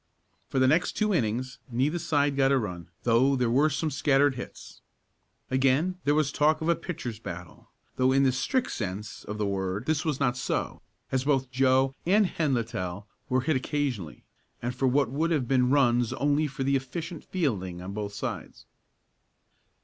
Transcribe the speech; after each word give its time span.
For 0.47 0.57
the 0.57 0.65
next 0.67 0.93
two 0.93 1.13
innings 1.13 1.59
neither 1.71 1.99
side 1.99 2.35
got 2.35 2.51
a 2.51 2.57
run, 2.57 2.89
though 3.03 3.35
there 3.35 3.51
were 3.51 3.69
some 3.69 3.91
scattered 3.91 4.33
hits. 4.33 4.81
Again 5.51 5.99
was 6.03 6.31
there 6.31 6.37
talk 6.39 6.59
of 6.59 6.69
a 6.69 6.75
pitchers' 6.75 7.19
battle, 7.19 7.69
though 7.97 8.11
in 8.11 8.23
the 8.23 8.31
strict 8.31 8.71
sense 8.71 9.23
of 9.23 9.37
the 9.37 9.45
word 9.45 9.85
this 9.85 10.03
was 10.03 10.19
not 10.19 10.35
so, 10.35 10.81
as 11.11 11.23
both 11.25 11.51
Joe 11.51 11.93
and 12.03 12.25
Hen 12.25 12.55
Littell 12.55 13.07
were 13.29 13.41
hit 13.41 13.55
occasionally, 13.55 14.23
and 14.59 14.73
for 14.73 14.87
what 14.87 15.11
would 15.11 15.29
have 15.29 15.47
been 15.47 15.69
runs 15.69 16.13
only 16.13 16.47
for 16.47 16.63
the 16.63 16.75
efficient 16.75 17.23
fielding 17.23 17.79
on 17.79 17.93
both 17.93 18.13
sides. 18.15 18.65